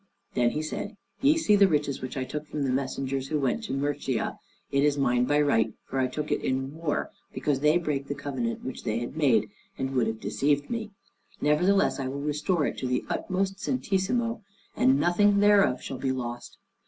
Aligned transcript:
Then 0.33 0.49
he 0.49 0.63
said, 0.63 0.97
"Ye 1.21 1.37
see 1.37 1.55
the 1.55 1.67
riches 1.67 2.01
which 2.01 2.17
I 2.17 2.23
took 2.23 2.47
from 2.47 2.63
the 2.63 2.71
messengers 2.71 3.27
who 3.27 3.37
went 3.39 3.63
to 3.65 3.73
Murcia; 3.73 4.39
it 4.71 4.83
is 4.83 4.97
mine 4.97 5.25
by 5.25 5.39
right, 5.39 5.75
for 5.85 5.99
I 5.99 6.07
took 6.07 6.31
it 6.31 6.41
in 6.41 6.73
war 6.75 7.11
because 7.31 7.59
they 7.59 7.77
brake 7.77 8.07
the 8.07 8.15
covenant 8.15 8.65
which 8.65 8.83
they 8.83 8.97
had 8.97 9.15
made, 9.15 9.51
and 9.77 9.91
would 9.91 10.07
have 10.07 10.19
deceived 10.19 10.71
me: 10.71 10.89
nevertheless 11.39 11.99
I 11.99 12.07
will 12.07 12.19
restore 12.21 12.65
it 12.65 12.79
to 12.79 12.87
the 12.87 13.05
uttermost 13.11 13.57
centesimo, 13.59 14.41
that 14.75 14.87
nothing 14.87 15.39
thereof 15.39 15.83
shall 15.83 15.99
be 15.99 16.11
lost. 16.11 16.57